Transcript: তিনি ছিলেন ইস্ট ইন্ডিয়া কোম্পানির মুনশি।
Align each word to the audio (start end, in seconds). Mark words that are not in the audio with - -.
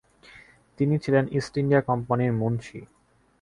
তিনি 0.79 0.95
ছিলেন 1.03 1.25
ইস্ট 1.31 1.53
ইন্ডিয়া 1.57 1.81
কোম্পানির 1.81 2.31
মুনশি। 2.33 2.79